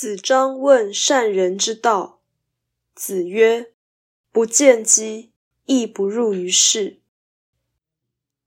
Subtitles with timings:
[0.00, 2.20] 子张问善人之道，
[2.94, 3.72] 子曰
[4.30, 5.32] ：“不见机，
[5.64, 7.00] 亦不入于事。”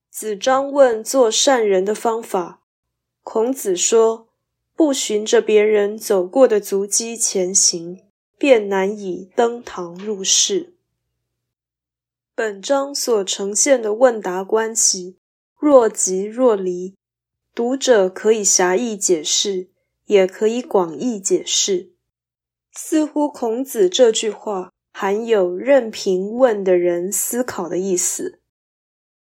[0.09, 2.61] 子张问做善人的方法，
[3.21, 4.29] 孔子说
[4.77, 7.99] ：“不循着别人走过的足迹前行，
[8.37, 10.75] 便难以登堂入室。”
[12.33, 15.17] 本章所呈现的问答关系，
[15.59, 16.95] 若即若离，
[17.53, 19.67] 读者可以狭义解释。
[20.05, 21.91] 也可以广义解释，
[22.71, 28.39] 似乎孔子这句话含有任凭问的人思考的意思。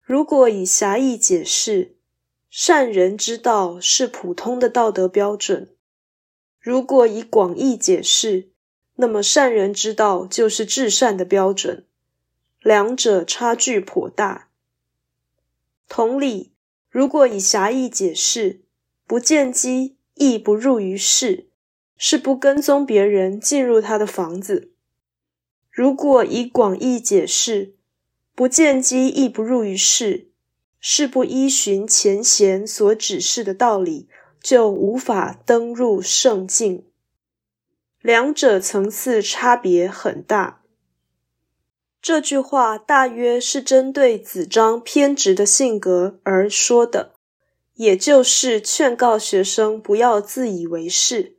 [0.02, 1.98] 如果以狭义解释，
[2.50, 5.68] 善人之道是普通的道德标准；
[6.60, 8.50] 如果以广义解释，
[8.96, 11.86] 那么善人之道就是至善的标准，
[12.62, 14.50] 两者差距颇大。
[15.88, 16.52] 同理，
[16.90, 18.62] 如果以狭义解释，
[19.06, 19.99] 不见机。
[20.20, 21.48] 亦不入于室，
[21.98, 24.74] 是不跟踪别人进入他的房子。
[25.72, 27.76] 如果以广义解释，
[28.36, 30.28] 不见机亦不入于室，
[30.80, 34.10] 是不依循前贤所指示的道理，
[34.42, 36.86] 就无法登入圣境。
[38.02, 40.62] 两者层次差别很大。
[42.02, 47.19] 这句话大约是针对子张偏执的性格而说的。
[47.80, 51.38] 也就是劝告学生不要自以为是，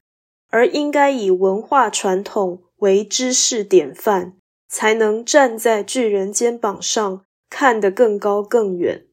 [0.49, 9.07] 而应该以文化传统为知识典范，才能站在巨人肩膀上看得更高更远。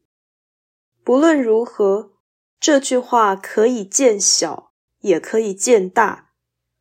[1.03, 2.13] 不论如何，
[2.61, 6.29] 这句话可以见小，也可以见大，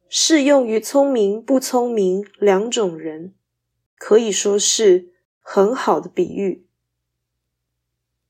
[0.09, 3.35] 适用于聪明不聪明两种人，
[3.99, 6.66] 可以说是很好的比喻。